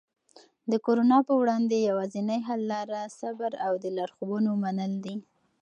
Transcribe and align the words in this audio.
د 0.71 0.73
کرونا 0.85 1.17
په 1.27 1.33
وړاندې 1.41 1.85
یوازینی 1.89 2.39
حل 2.47 2.61
لاره 2.73 3.01
صبر 3.19 3.51
او 3.65 3.73
د 3.83 3.85
لارښوونو 3.97 4.51
منل 4.63 4.93
دي. 5.05 5.15